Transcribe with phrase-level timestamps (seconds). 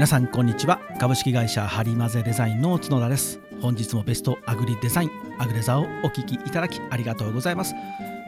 [0.00, 0.80] 皆さんこんにちは。
[0.98, 3.38] 株式会社ハリマゼデザインの角田です。
[3.60, 7.74] 本日もベストアグリデザインアグレザをお聞きいただきありがとうございます。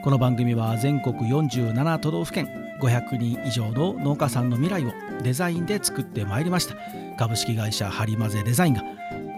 [0.05, 2.47] この番組は全国47都道府県
[2.83, 6.77] 500人以上の農家さんの未来をデザインで作ってまいりました。
[7.17, 8.83] 株式会社ハリマゼデザインが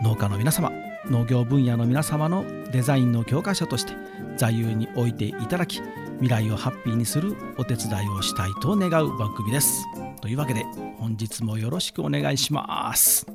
[0.03, 0.73] 農家の皆様
[1.05, 3.93] 農業分野の皆様のデザインの教科書として
[4.37, 5.81] 座右に置いていただき
[6.21, 9.85] 未来をハッピーにするお手伝いをしたいと願う番組です。
[10.25, 10.65] というわけで
[10.99, 13.27] 本日もよろしくお願いします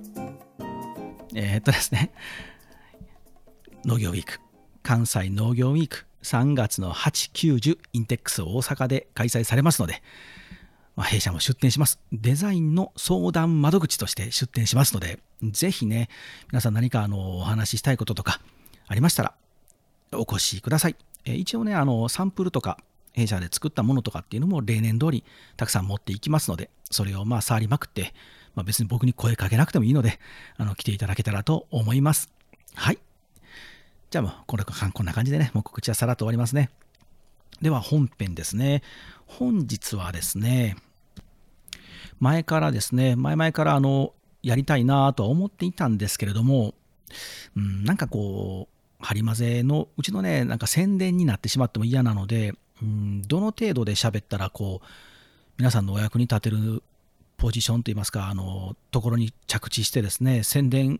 [1.36, 2.12] えー、っとですね
[3.86, 4.40] 農業ウィーク
[4.82, 10.02] 関西農業ウィーク3月の890インテックス大阪で開催されますので、
[10.96, 12.00] まあ、弊社も出展します。
[12.12, 16.10] デザインの相談窓口として出展しますので、ぜひね、
[16.52, 18.42] 皆さん何かあのお話ししたいこととか
[18.88, 19.34] ありましたら、
[20.12, 20.96] お越しください。
[21.26, 22.80] え一応ね、あのサンプルとか、
[23.20, 25.24] 弊社で作ったものとかっていうのも例年通り
[25.58, 28.14] たくさん持っていきますので、それをまあ触りまくって、
[28.56, 30.20] まあ、別に僕に声かけなくてもいいので、
[30.58, 32.30] あの来ていただけたらと思います。
[32.74, 33.00] はい。
[34.10, 36.70] じゃあもうこれこんな感じでね、もう告知はさらっと終わりますね。
[37.62, 38.82] では本編ですね。
[39.26, 40.78] 本日はですね、
[42.20, 46.74] 前からですね、前々からあの、やりたいなとは思っていたんですけれども、
[47.56, 54.88] うん、なんかこう、ハリマゼのうちのね、なんか宣伝になってしまっても嫌なので、うん、どの程度で喋ったら、こう、
[55.58, 56.84] 皆さんのお役に立てる
[57.38, 61.00] ポジションといいますか、あの、ところに着地してですね、宣伝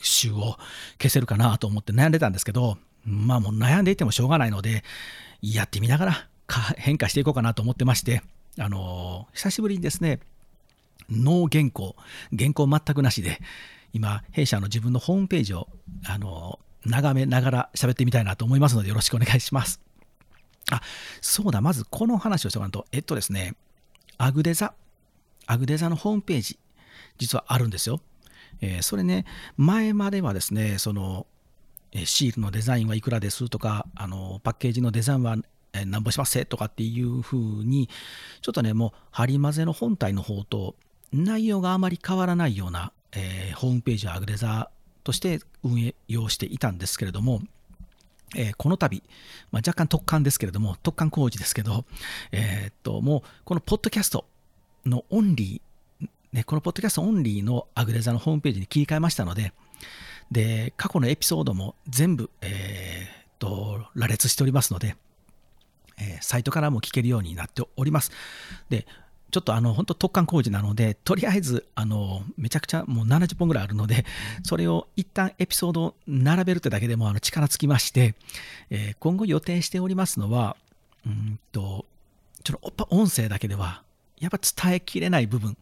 [0.00, 0.56] 集を
[1.00, 4.84] 消せるかなと思って悩んでたんですけど、まあもう悩んでいてもしょうがないので、
[5.40, 6.28] やってみながら
[6.76, 8.22] 変化していこうかなと思ってまして、
[8.58, 10.20] あの久しぶりにですね、
[11.10, 11.96] ノー原稿、
[12.36, 13.40] 原稿全くなしで、
[13.92, 15.68] 今、弊社の自分のホームページを、
[16.06, 19.80] あの眺めながら喋ってみたいなと思いますので、よろしくお願いします。
[20.70, 20.82] あ、
[21.20, 23.54] そうだ、まずこの話をしておかないと、えっとですね、
[24.18, 24.74] アグデザ、
[25.46, 26.58] アグデザのホームページ、
[27.18, 28.00] 実はあるんですよ。
[28.60, 29.24] えー、それね、
[29.56, 31.26] 前まではですね、その
[31.92, 35.36] え、シールのデザインはいくらですとか、あのパッケージのデザインは
[35.86, 37.88] 何ぼしますとかっていうふうに、
[38.42, 40.76] ちょっとね、もう、ハリマゼの本体の方と
[41.12, 44.70] 内容があまり変わらないような、えー、ホームページをアグレザ
[45.04, 47.40] として運営用していたんですけれども、
[48.36, 49.02] えー、この度、
[49.50, 51.84] まあ、若干特感ですけれども、特感工事ですけど、
[52.32, 54.26] えー、っと、もう、このポッドキャスト
[54.84, 59.52] のオンリー、ね、このポッドキャストオンリーのアグレザのホームページに切り替えましたので、
[60.30, 64.96] で、過去のエピソードも全部、えー、っと、羅列しておりますので、
[66.00, 68.12] え、サイトからも聞けるようになっております。
[68.68, 68.86] で、
[69.30, 74.06] ちょっとあの本当特貫工事なので、とりあえずあのめちゃくちゃもう70本ぐらいあるので、
[74.42, 78.14] それを一旦エピソードを並べるってだけでもあの力尽きまして、
[78.70, 80.56] えー、今後予定しておりますのは、
[81.06, 81.84] うんと、
[82.42, 83.82] ちょっと音声だけでは、
[84.18, 85.58] やっぱ伝えきれない部分、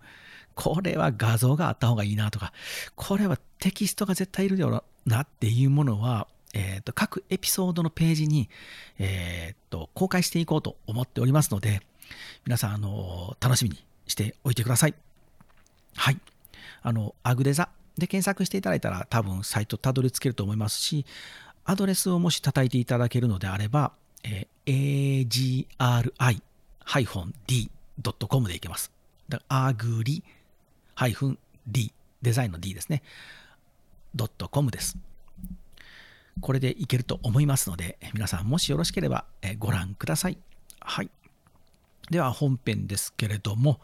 [0.54, 2.52] これは画像があった方がいいなとか、
[2.94, 8.48] これはテキストが絶対いるよなっていうものは、えーと、各エピソードのページに、
[8.98, 11.82] えーと公開していこうと思っておりますので、
[12.44, 14.94] 皆さん、あの、楽しみにしておいてください。
[15.96, 16.18] はい。
[16.82, 17.68] あの、アグデザ
[17.98, 21.06] で検索していただいたら多分サイトたどり着けると思いますし、
[21.64, 25.26] アドレスをもし叩いていただけるのであれば、えー、
[26.86, 28.92] agri-d.com でいけます。
[29.28, 30.22] だから、アグリ
[30.96, 33.02] -d、デザインの d ですね。
[34.16, 34.96] .com です。
[36.40, 39.24] これでいけると思いますので、皆さんもしよろしければ
[39.58, 40.38] ご覧ください。
[40.80, 41.10] はい。
[42.10, 43.80] では本編ですけれども、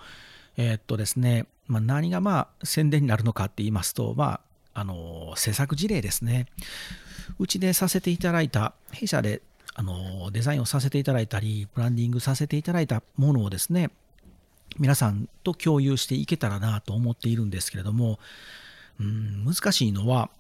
[0.57, 4.41] えー、っとですね、まあ、何がまあ宣伝になるのかって言いますと、ま
[4.75, 6.47] あ、あの制作事例ですね。
[7.39, 9.43] うちでさせていただいた、弊社で
[9.75, 13.91] あのデザインをさせていただいたり、ブランディングさせていただいたものをですね、
[14.79, 18.19] 皆さんと共有していけたらなと思っているんですけれども、
[19.01, 20.31] うん、難しいのは、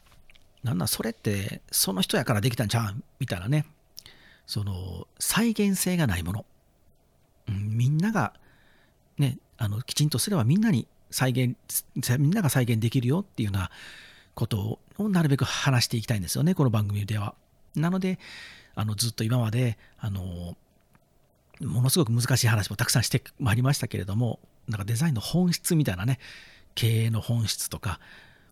[0.63, 3.67] なんだ、それってその人やからできたんちゃうみたいなね、
[4.47, 6.47] その再現性がないもの。
[7.49, 8.33] みんなが、
[9.19, 11.57] ね、あのきちんとすればみんなに再現
[12.19, 13.71] みんなが再現できるよっていうような
[14.35, 17.35] ことをなるべく話していきたいんですよねこの番組では。
[17.75, 18.19] なので
[18.75, 20.57] あのずっと今まであの
[21.61, 26.19] ものすごく難しい話もたくさんしてまいりましたけれどもなんかデザインの本質みたいなね
[26.75, 28.01] 経営の本質とか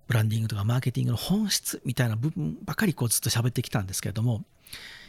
[0.07, 4.45] ブランディングとかマーケティングの本質みたいな部分ばかりこうずっと喋ってきたんですけれども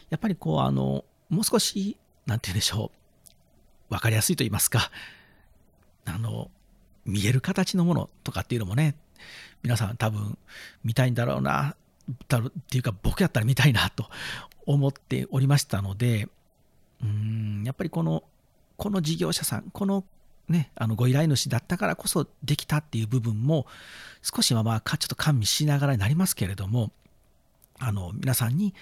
[0.09, 3.00] やっぱりこうあのもう少し何て言うんでしょう
[3.91, 4.89] 分かりやすいと言いますか、
[6.05, 6.49] あの、
[7.05, 8.95] 見える形のものとかっていうのもね、
[9.63, 10.37] 皆さん多分
[10.83, 11.75] 見たいんだろうな、
[12.09, 12.15] っ
[12.69, 14.09] ていうか僕やったら見たいなと
[14.65, 16.29] 思っておりましたので、
[17.03, 18.23] うん、やっぱりこの、
[18.77, 20.05] この事業者さん、この
[20.47, 23.67] ね、あのご依頼主だったからこそできたっていう部分も
[24.21, 26.91] 少しはまあちょっと加味しながらになりますけれども
[27.79, 28.73] あの皆さんに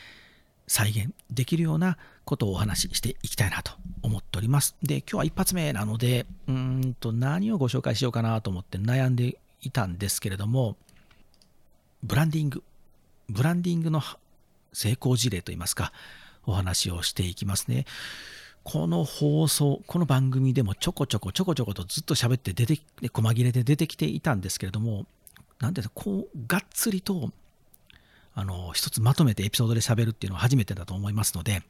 [0.69, 3.71] 再現できるようなことをお話ししていきたいなと
[4.03, 4.75] 思っております。
[4.83, 10.77] で、今日は一発目なので、うんと何をご紹介しようかなと思って悩んでいたんですけれども、
[12.03, 12.63] ブランディング、
[13.29, 14.01] ブランディングの
[14.71, 15.91] 成功事例といいますか、
[16.45, 17.85] お話をしていきますね。
[18.63, 22.79] この放送、この番組でもちょこちょこちょこちょことずっと喋って出て、
[23.11, 25.07] 細切れで出てきていたんですけれども、
[25.59, 27.31] なんていうのこう、がっつりと
[28.39, 31.61] あの、一つまとめてエピソードで喋るっていうのは初めてだと思いますので、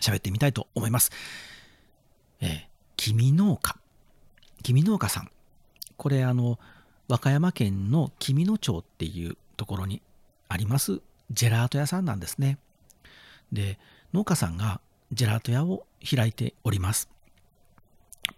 [0.00, 1.10] 喋ってみたいと思います。
[2.40, 2.60] えー、
[2.96, 3.76] 君農家。
[4.62, 5.30] 君農家さん。
[5.96, 6.60] これ、あの、
[7.08, 10.02] 和歌山県の君野町っていうところに
[10.48, 11.00] あります
[11.30, 12.58] ジェラート屋さんなんですね。
[13.52, 13.78] で、
[14.14, 14.80] 農家さんが
[15.12, 17.08] ジェラート屋を開いております。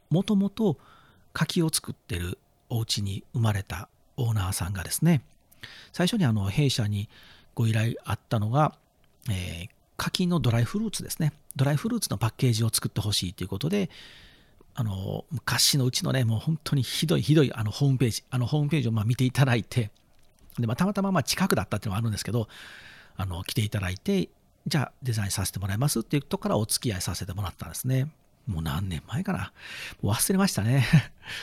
[0.08, 0.78] もともと
[1.34, 2.38] 柿を作ってる
[2.70, 5.22] お家に生まれたオーナーさんがですね、
[5.92, 7.08] 最初にあの弊社に
[7.54, 8.74] ご依頼あったのが、
[9.30, 11.32] えー、柿のドライフルーツですね。
[11.56, 13.90] ドライフルーツのパッケージを作ってほしいということで、
[14.74, 19.90] あの、昔のうちのね、もう本当にひどいひどいあのホームページ、あのホームページをま見ていただいて、
[20.58, 22.48] で、まあ、たまたまま近くだったっていうのはあるんですけど、
[23.16, 24.28] あの、来ていただいて、
[24.66, 28.08] じゃあデザインさせてもらいますっていうとこからお付き合いさせてもらったんですね。
[28.46, 29.52] もう何年前かな。
[30.02, 30.86] もう忘れましたね。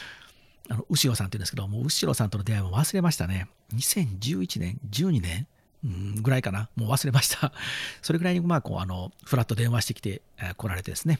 [0.69, 3.47] あの、後ろさんって言うんですけど、もう後ろさんとの出会いも忘れましたね。
[3.73, 5.47] 2011年、12年
[5.83, 6.69] ぐらいかな。
[6.75, 7.51] もう忘れました。
[8.01, 11.19] それぐらいに、まあ、こう、あの、フラット電話してきて、えー、来られてですね。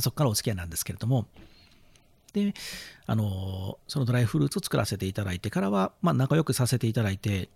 [0.00, 1.26] そこからお付き合いなんですけれども、
[2.32, 2.52] で、
[3.06, 7.48] あの、そのドライフルーツを作らせていただいてからは、まあ、仲良くさせていただいて、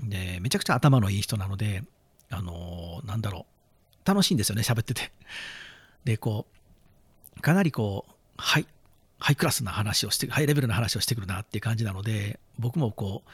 [0.00, 1.84] で、めちゃくちゃ頭のいい人なので、
[2.30, 3.46] あの、なんだろ
[4.04, 5.12] う、楽しいんですよね、喋ってて。
[6.04, 6.46] で、こ
[7.36, 8.66] う、かなりこう、はい、
[9.18, 13.30] ハイクラスな話をして、ハイレベルな話をしてくるなっていう感じなので、僕もこう、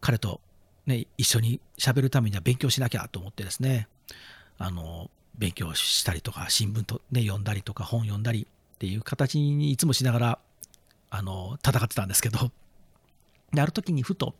[0.00, 0.40] 彼と
[0.86, 3.88] ね、一緒に喋るためには勉強しなきゃと思ってですね、
[4.58, 10.38] あの、勉強したりとか、新聞と、ね、読んだりとか、本読んだりっていう形にいつもしながら、
[11.10, 12.50] あの、戦ってたんですけど、
[13.52, 14.34] で、ある時にふと、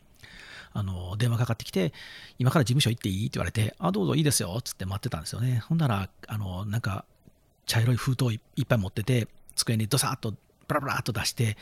[0.73, 1.93] あの、電話かかってきて、
[2.39, 5.59] 今から事務所行っていいって言われて、あ、どうぞいいですよ、つって待ってたんですよね。
[5.67, 7.05] ほんなら、あの、なんか、
[7.67, 10.35] 茶色い封筒いっぱい持ってて、机にドサッと、
[10.69, 11.57] ブラブラっと出して、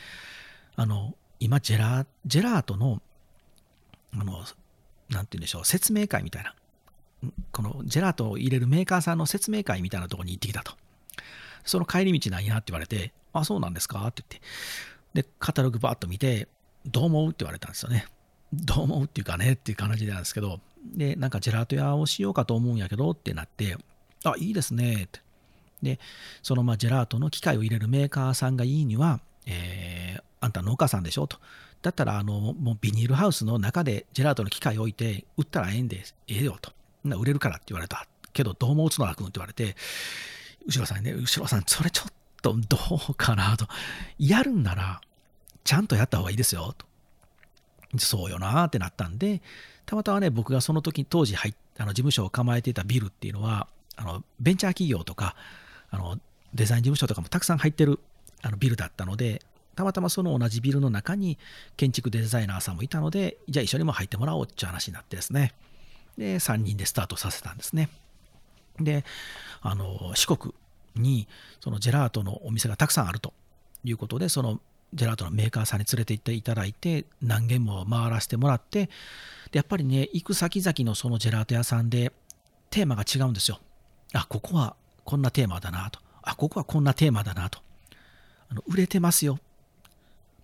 [0.75, 3.01] あの、今、ジェラ、ジェラートの、
[4.13, 4.43] あの、
[5.09, 6.53] なんて言うんでしょう、説明会みたいな、
[7.51, 10.73] このジェラートを入れるメーカーさんの説明会みたいなところに行ってきたと。
[11.63, 16.47] その帰り道なんやって言われて、あ、そうなんですかって言って、で、カタログバーッと見て、
[16.85, 18.05] どう思うって言われたんですよね。
[18.53, 20.59] どう思うっていうかねっていう感じなんですけど、
[20.93, 23.77] で、なんかジェラート屋をしようかと思うんやけどってなって、
[24.23, 25.21] あ、いいですねって。
[25.81, 25.99] で、
[26.43, 31.39] そのまあジェラートの機械を入れるメーカーさんがいいには、えー、あんた農家さんでしょと。
[31.85, 36.73] だったら、あの、もうビニールハウスの中でジェラートの機械を置いて、売ったらええんで、ええよと。
[37.03, 38.07] 売れるからって言われた。
[38.33, 39.75] けど、どうも角田君って言われて、
[40.65, 42.77] 後ろさんにね、後ろさん、それちょっとど
[43.09, 43.67] うかなと。
[44.17, 44.99] やるんなら、
[45.63, 46.85] ちゃんとやった方がいいですよ、と。
[47.99, 49.41] そうよなってなったんで、
[49.85, 55.35] たまたまね、僕がその時、当時入あの事務所を構えていたビルっていうのは、あのベンチャー企業とか
[55.91, 56.19] あの、
[56.53, 57.99] デザイン事務所とかもたくさん入ってる
[58.41, 59.41] あのビルだったので、
[59.75, 61.37] たまたまその同じビルの中に
[61.77, 65.53] 建築デザイナーさんもいたので、じゃあ一緒にも入ってもらおうっていう話になってですね。
[66.17, 67.89] で、3人でスタートさせたんですね。
[68.79, 69.03] で、
[69.61, 70.53] あの、四国
[70.95, 71.27] に
[71.59, 73.33] そのジェラートのお店がたくさんあると
[73.83, 74.59] いうことで、その
[74.93, 78.85] ジェラートのメーカーさんに連れて行っていただいて、何軒も回らせてもらって、
[79.51, 82.11] でやっぱりね、行く先々のそのジェラート屋さんで
[82.69, 83.59] テーマが違うんですよ。
[84.13, 85.99] あ、ここはこんなテーマだなと。
[86.21, 87.59] あ、ここはこんなテーマだなと。
[88.49, 89.39] あの売れてますよ。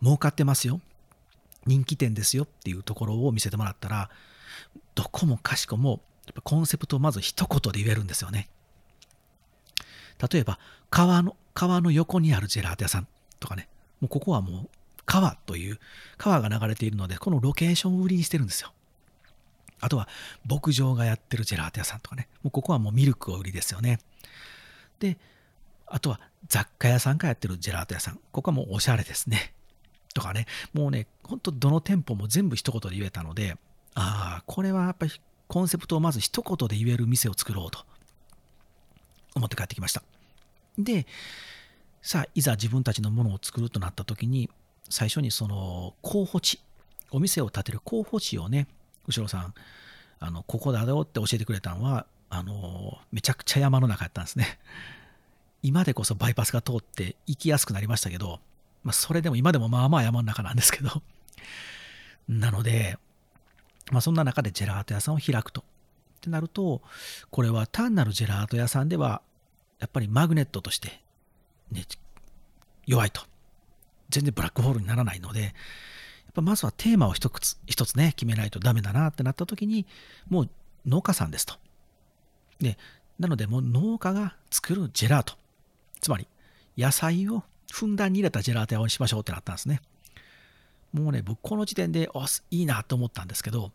[0.02, 0.82] 儲かってますよ。
[1.66, 4.10] 人気店ですよっていうところを見せてもらったら
[4.96, 6.02] どこもかしこも
[6.44, 8.50] コンセプトをまず一言で言えるんですよね。
[10.32, 13.08] 例えば川の川の横にあるジェラート屋さん
[13.40, 13.68] とかね。
[14.00, 14.70] もうここはもう
[15.06, 15.80] 川という
[16.18, 18.72] 川が流れているのでこのロケーションを売りにしてるんですよ。
[19.80, 20.08] あとは
[20.48, 22.28] 牧場がやってるジェラート屋さんとかね。
[22.44, 24.00] もうここはもうミルクを売りですよね。
[25.00, 25.18] で
[25.88, 28.20] あとは雑貨屋さんがやってるジェラート屋さん。
[28.32, 29.54] ここはもうおしゃれですね。
[30.14, 33.58] とかね、もうね、ほんとどの店舗も全部一言で言えたので、
[33.94, 35.12] ああ、これはやっぱり
[35.48, 37.86] コンセプトをまず一言で言える店を作ろうと
[39.36, 40.04] 思って帰ってきました。
[40.78, 41.06] で、
[42.02, 44.50] さあ、いざ自分たちのものを作るとなった時に、
[44.90, 46.60] 最初にその候補地、
[47.12, 48.68] お店を建てる候補地をね、
[49.08, 49.54] 後ろさん、
[50.20, 54.60] あの、ここだよって教えてくれたのは、あの、めちゃくちゃ山の中やったんですね。
[55.64, 58.40] 今でこそバイパスが通って行きやすくなりましたけど、
[58.84, 61.04] まあ、それでも今でもまあまあ山の中なんですけど
[62.28, 62.98] なので、
[63.92, 65.62] まあ、そんな中でジェラート屋さんを開くと。
[65.62, 65.64] っ
[66.22, 66.84] てなると、
[67.32, 69.24] これは単なるジェラート屋さんでは、
[69.80, 71.02] やっぱりマグネットとして、
[71.72, 71.84] ね、
[72.86, 73.24] 弱いと。
[74.10, 75.52] 全然ブラックホールにならないので、やっ
[76.34, 79.88] ぱまずはテーマを一つ一つね、決めないとダメだなってなった時に、
[80.30, 80.50] もう
[80.86, 81.56] 農家さんですと。
[82.60, 82.78] で、
[83.18, 85.34] なのでもう農家が作るジェラート。
[86.00, 86.28] つまり、
[86.78, 89.82] 野菜をふんだんに入れたジェラート屋にしましょうってなったんですね。
[90.94, 93.72] もうね、僕この時点で、あ、いいなと思ったんですけど、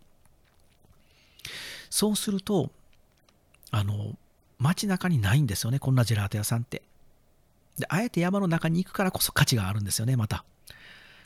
[1.89, 2.71] そうすると、
[3.71, 4.17] あの、
[4.59, 6.83] 街中にないんですよね、こんなジェラート屋さんって。
[7.79, 10.45] で、あえて山の中に行くからこそ価値があるんですよね、また。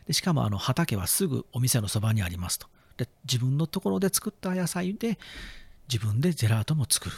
[0.06, 2.68] でしかも、あの、畑はすぐお店のそばにありますと。
[2.96, 5.18] で、自分のところで作った野菜で、
[5.88, 7.16] 自分でジェラートも作る。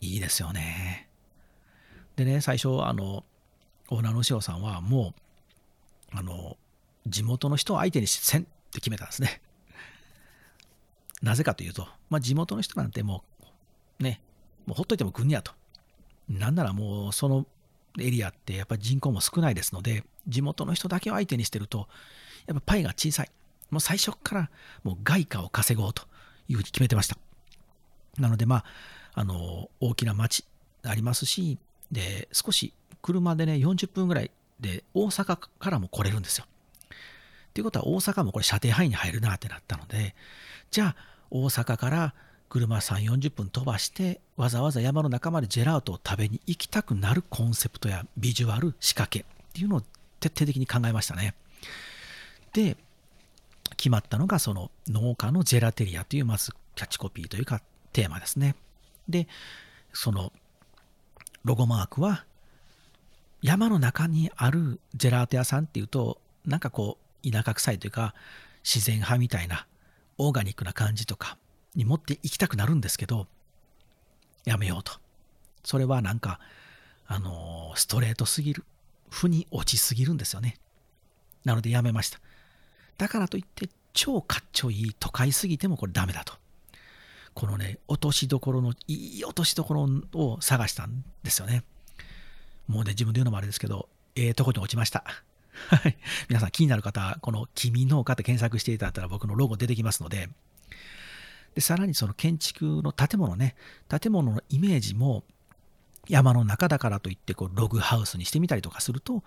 [0.00, 1.08] いいですよね。
[2.16, 3.24] でね、最初、あの、
[3.90, 5.14] オーナーの塩さんはも
[6.12, 6.56] う、あの、
[7.06, 9.40] 地元の人を相手にせんって決めたんですね。
[11.22, 13.24] なぜかというと、まあ、地元の人なんても
[14.00, 14.20] う、ね、
[14.66, 15.52] もうほっといても国やと。
[16.28, 17.46] なんならもうその
[17.98, 21.88] エリアってやっぱり人口も少ないですので、地元の人だけを相手にしてると、
[22.46, 23.30] やっぱパイが小さい。
[23.70, 24.50] もう最初から
[24.84, 26.02] もう外貨を稼ごうと
[26.48, 27.16] いうふうに決めてました。
[28.18, 28.64] なのでまあ、
[29.14, 30.44] あの、大きな町
[30.82, 31.58] ありますし、
[31.90, 32.72] で、少し
[33.06, 36.46] 車でね、40分ぐらいで大阪からも来れるんですよ。
[37.54, 40.16] ということは大阪もこれ射程範囲に入るなってなったので、
[40.72, 40.96] じゃあ
[41.30, 42.14] 大阪から
[42.48, 49.82] 車3、40分飛ばしてわざわざ山の中までジェラートを食べに行きたくなるコンセプトやビジュアル、仕掛けっていうのを
[50.18, 51.34] 徹底的に考えましたね。
[52.54, 52.76] で、
[53.76, 58.56] 決まったのがその農家のジェラテリアというまずキャッチコピーというかテーマですね。
[59.08, 59.28] で、
[59.92, 60.32] その
[61.44, 62.24] ロゴマークは
[63.46, 68.14] 山の中にあるジェラート屋さんっていうとなんかこう田舎臭いというか
[68.64, 69.66] 自然派みたいな
[70.18, 71.38] オーガニックな感じとか
[71.76, 73.28] に持っていきたくなるんですけど、
[74.44, 74.92] やめようと。
[75.62, 76.40] それはなんか、
[77.06, 78.64] あの、ストレートすぎる。
[79.10, 80.56] 負に落ちすぎるんですよね。
[81.44, 82.18] なのでやめました。
[82.98, 86.34] だからといって、超かっちょいい都会すぎてもこれダメだと。
[87.34, 91.62] このね、落としどころの、いい落としどころを探したんですよね。
[92.68, 95.04] もうね、自分で言うのもあれですけど、ええー、とこに落ちました。
[95.68, 95.96] はい。
[96.28, 100.28] 皆さん気になる方、この君農家って検索していただいたら僕のロゴ出てきますので、
[101.54, 103.56] で、さらにその建築の建物ね、
[103.88, 105.24] 建物のイメージも
[106.08, 109.24] 山の中だからといってこうログハウスにしてみたりとかすると、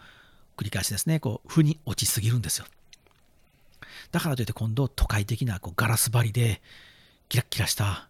[0.58, 2.65] 繰り返しですね、こう、負に落ちすぎるんですよ。
[4.12, 6.62] だからといって今度都会的なこうガラス張りで
[7.27, 8.10] キラッキラした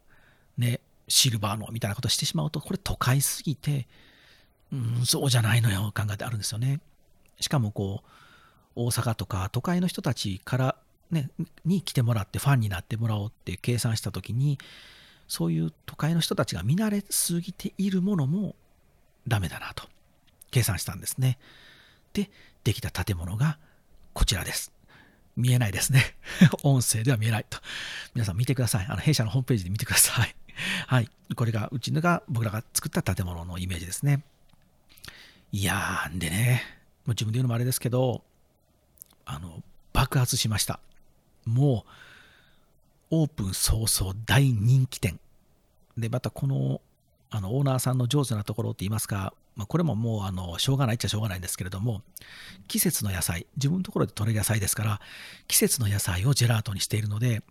[0.57, 3.88] ね、シルバーのみたいなことしてしまうと、これ都会すぎて、
[4.72, 6.80] うん、そうじゃないのよ、考えてあるんですよね。
[7.40, 8.10] しかもこう、
[8.76, 10.76] 大阪とか都会の人たちから
[11.12, 11.30] ね、
[11.66, 14.60] に来てもらってファンになってもらおうって計算した時に、
[15.28, 18.56] そういう都会の人たちが見慣れすぎているものも
[19.28, 19.88] ダメだなと
[20.52, 21.38] 計算したんですね。
[22.14, 22.30] で、
[22.64, 23.58] できた建物が
[24.14, 24.72] こちらです。
[25.36, 26.16] 見えないですね。
[26.64, 27.60] 音声では見えないと。
[28.14, 28.86] 皆さん見てください。
[28.88, 30.36] あの弊社のホームページで見てください。
[30.88, 31.10] はい。
[31.36, 34.24] これがうちのが僕らが作った建物のイメージですね。
[35.51, 36.63] いやー、でね、
[37.06, 38.24] もう自分で言うのもあれですけど、
[39.25, 39.63] あの、
[39.94, 40.79] 爆発しました。
[41.46, 41.86] も
[43.12, 45.20] う、オープン早々大人気店。
[45.98, 46.82] で、またこの、
[47.32, 52.03] あの、オーナーさんの上手なところって言いますか、まあ、これももう、あの、しょうがないっちゃしょうがないんですけれども、
[52.68, 55.01] 季節の野菜、自分のところで取れる野菜ですから、
[55.48, 57.41] 季節の野菜をジェラートにしているので、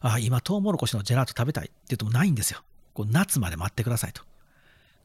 [0.00, 2.62] あ、今、トウモロコシのジェラート食べたいって言ってもないんですよ。
[2.94, 4.22] こう夏まで待ってくださいと。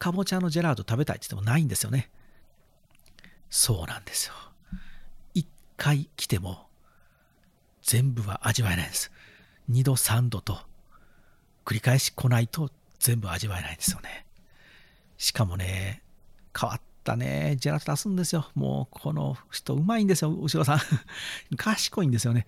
[0.02, 2.10] かぼちゃのジェラート食べたいって言ってもないんですよね。
[3.52, 4.34] そうなんですよ。
[5.36, 6.66] 一回来ても
[7.84, 9.12] 全部は味わえないんです。
[9.70, 10.58] 2度3度と
[11.66, 14.26] 繰り返し来ないと全部味わえないんですよね。
[15.20, 16.02] しかもね、
[16.60, 18.50] 変わったね、ジェラート出すんですよ。
[18.56, 20.80] もうこの人うまいんですよ、後ろさん。
[21.58, 22.48] 賢いんですよね。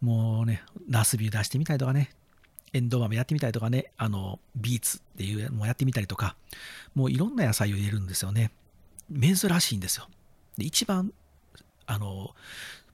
[0.00, 2.08] もうね、ナスビ出してみたりとかね、
[2.72, 6.36] エンドウ豆やってみたりとかね、あの、ビーツっていうのもやってみたりとか、
[6.94, 8.50] もういろんな野菜を入れるんですよね。
[9.12, 10.08] 珍しいんですよ。
[10.56, 11.12] で、一番、
[11.86, 12.34] あの、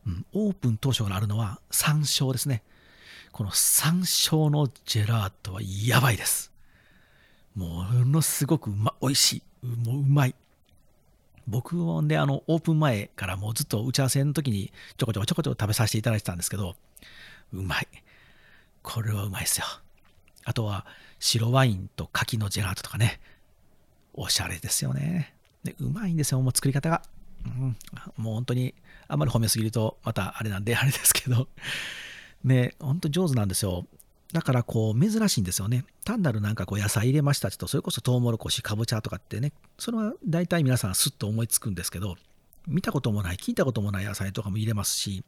[0.06, 2.62] うん、オープン当初からあるのは山椒ですね。
[3.32, 6.52] この山椒のジェラートはやばいです。
[7.56, 9.66] ものすごくうま、美味しい。
[9.66, 10.34] もううまい。
[11.46, 16.76] 僕もね、あの、オープン前からもうずっと打ち合わせの時にちょこちょこちょこちょこ食べさせていただいてたんですけど、
[17.52, 17.88] うまい。
[18.84, 19.66] これはうまいですよ。
[20.44, 20.86] あとは、
[21.18, 23.18] 白ワインと柿のジェラートとかね。
[24.12, 25.34] おしゃれですよね。
[25.64, 27.02] でうまいんですよ、もう作り方が。
[27.46, 27.76] うん、
[28.16, 28.74] もう本当に
[29.08, 31.48] あんまり褒めすぎるとまたあれなんであれですけど
[32.42, 33.86] ね本当上手なんですよ
[34.32, 42.16] だからこう珍しいんですよね単なるなんかこう野菜入れましたちとそれこそトウモロコシかぼちゃとかってねそれは大体皆さんスッと思いつくんですけど
[42.66, 45.22] 見たこともない聞いたこともない野菜とかも入れますし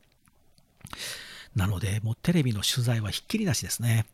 [1.57, 4.07] なのでもうテレビの取材はひっきりなしですね。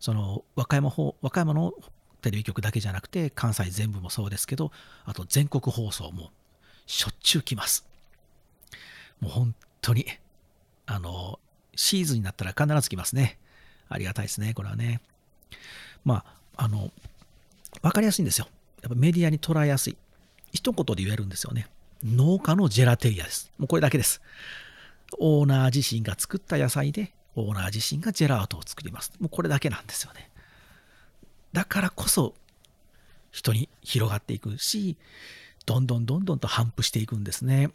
[0.00, 1.74] その和歌山方和歌山の
[2.22, 4.70] テレビ局だけじゃなくて関西全部もそうですけど
[5.04, 6.30] あと全国放送も
[6.86, 7.84] しょっちゅう来ます。
[9.20, 10.06] もう本当に
[10.86, 11.38] あの
[11.74, 13.38] シーズンになったら必ず来ますね。
[13.88, 15.00] ありがたいですねこれはね。
[16.04, 16.24] ま
[16.56, 16.92] ああの
[17.82, 18.46] 分かりやすいんですよ。
[18.82, 19.96] やっぱメディアに捉えやすい。
[20.52, 21.66] 一言で言えるんですよね。
[22.04, 23.50] 農家のジェラテリアです。
[23.58, 24.20] もうこれだけです。
[25.18, 30.30] オーナー自身が作った野菜でオーナー自身がジェラートを作りますもうこれだけなんですよね
[31.52, 32.34] だからこそ
[33.32, 34.96] 人に広がっていくし、
[35.66, 37.70] どんどんどんどんと反布していくんですね。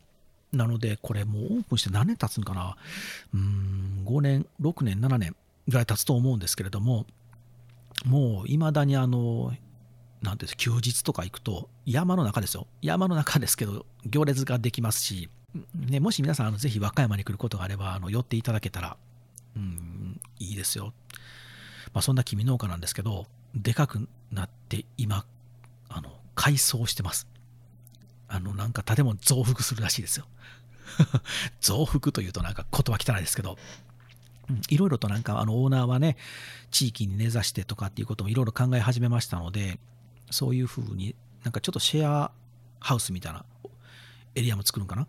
[0.53, 2.77] なので、これもうオープンして何年経つんかな
[3.33, 5.35] うん、5年、6年、7年
[5.67, 7.05] ぐらい経つと思うんですけれども、
[8.05, 9.51] もう未だにあの、
[10.21, 12.67] なんていうんです休日とか行くと、山の中ですよ。
[12.81, 15.29] 山の中ですけど、行列ができますし、
[15.75, 18.97] ね、もし皆さん、あのぜひ和歌山に来ることがあれば、あの寄っていただけたら、
[19.55, 20.93] うん、いいですよ。
[21.93, 25.25] まあ、そんな君農家なんですけど、でかくなって今、
[25.89, 27.27] あの、改装してます。
[28.27, 30.27] あの、なんか建物増幅するらしいですよ。
[31.59, 33.57] 増幅というとなんか言葉汚いですけど、
[34.69, 36.17] いろいろとなんかあのオーナーはね、
[36.71, 39.79] 地域に根ざしてとかっていうこともいろいろ考え始めましたので、
[40.29, 42.31] そういうふうになんかちょっとシェア
[42.79, 43.45] ハウスみたいな
[44.35, 45.07] エリアも作るんかな？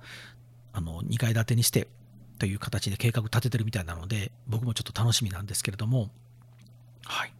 [0.78, 1.88] あの、2階建てにして
[2.38, 6.10] という形で計画立ててるみたいなので、僕もちょっと楽しみなんですけれども、
[7.04, 7.32] はい。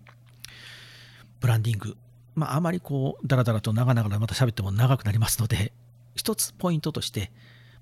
[1.41, 1.97] ブランディング。
[2.35, 5.73] まあ、あまりこう、だらだらと長々また喋っても長くなりますので、
[6.17, 7.31] 一つポイントとして、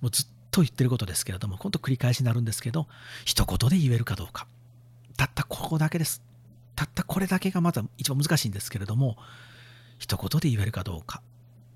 [0.01, 2.87] もうずっと言ってることですけれども、今度繰り返しになるんですけど、
[3.25, 4.47] 一言で言えるかどうか。
[5.17, 6.23] たったここだけです。
[6.75, 9.17] たったこれだけがまた一番難しいんですけれども、
[9.99, 11.23] 一言で言えるかどうか。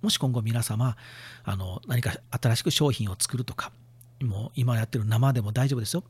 [0.02, 0.96] もし今後皆様、
[1.44, 3.72] あの、何か新しく商品を作るとか、
[4.20, 6.04] もう今やってる生でも大丈夫ですよ。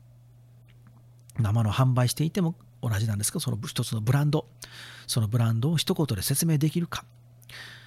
[1.39, 4.45] 生の販売していても同じなんですけど、その一つのブランド、
[5.07, 7.05] そのブランドを一言で説明できるか。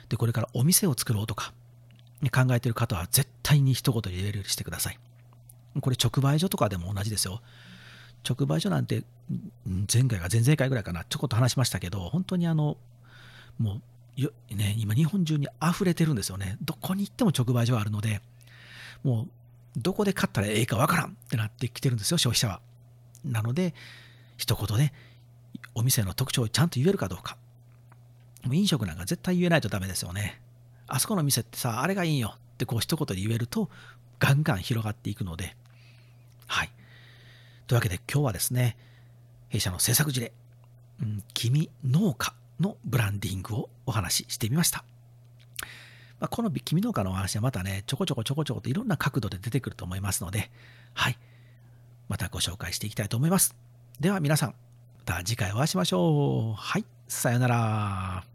[0.08, 1.52] で、これからお店を作ろうとか、
[2.32, 4.98] 考えている方は絶対に一言で言えるようにしてください。
[5.80, 7.40] これ直売所とかでも同じですよ。
[8.28, 9.04] 直売所なんて、
[9.92, 12.76] 前回か前々回ぐらいかな、ちょこっと話しましたけど、本当にあの、
[13.58, 13.82] もう、
[14.16, 16.56] ね、今日本中に溢れてるんですよね。
[16.62, 18.20] どこに行っても直売所があるので、
[19.02, 19.28] もう、
[19.76, 22.60] どこで買ったらええかわからんってなってきてるんですよ、消費者は。
[23.24, 23.74] なので、
[24.36, 24.92] 一言で
[25.74, 27.36] お店の特徴をちゃんと言えるかどうか
[28.44, 28.56] もう。
[28.56, 30.40] 飲食なんか絶対言えないとダメですよね。
[30.86, 33.70] あそこの店ってさ、あれがいいよってこう一言で言えると、
[34.18, 35.56] ガンガン広がっていくので。
[36.46, 36.70] はい。
[37.66, 38.76] というわけで今日はですね、
[39.48, 40.32] 弊社の制作事例、
[41.00, 44.84] うん、君農家のブランディングをお話ししてみました。
[46.20, 50.50] まあ、この君農家のお話はまたね、ちょこちょこちょこちょこといろんな角度で出てくると思いますので、
[50.94, 51.18] はい。
[52.08, 53.56] またご紹介していきたいと思います。
[54.00, 54.54] では皆さん、ま
[55.04, 56.54] た次回お会いしましょう。
[56.54, 58.33] はい、さよなら。